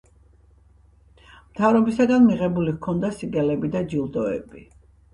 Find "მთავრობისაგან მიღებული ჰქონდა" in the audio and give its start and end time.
1.19-3.15